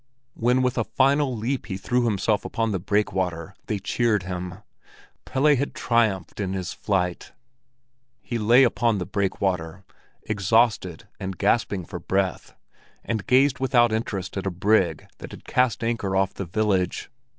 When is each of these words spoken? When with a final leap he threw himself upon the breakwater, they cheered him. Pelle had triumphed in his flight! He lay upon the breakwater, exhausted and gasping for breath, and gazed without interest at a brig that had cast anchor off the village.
When 0.33 0.63
with 0.63 0.79
a 0.79 0.83
final 0.83 1.37
leap 1.37 1.67
he 1.67 1.77
threw 1.77 2.05
himself 2.05 2.43
upon 2.43 2.71
the 2.71 2.79
breakwater, 2.79 3.53
they 3.67 3.77
cheered 3.77 4.23
him. 4.23 4.55
Pelle 5.25 5.55
had 5.55 5.75
triumphed 5.75 6.39
in 6.39 6.53
his 6.53 6.73
flight! 6.73 7.33
He 8.19 8.39
lay 8.39 8.63
upon 8.63 8.97
the 8.97 9.05
breakwater, 9.05 9.83
exhausted 10.23 11.07
and 11.19 11.37
gasping 11.37 11.85
for 11.85 11.99
breath, 11.99 12.55
and 13.05 13.27
gazed 13.27 13.59
without 13.59 13.91
interest 13.93 14.35
at 14.37 14.47
a 14.47 14.49
brig 14.49 15.07
that 15.19 15.29
had 15.33 15.45
cast 15.45 15.83
anchor 15.83 16.15
off 16.15 16.33
the 16.33 16.45
village. 16.45 17.11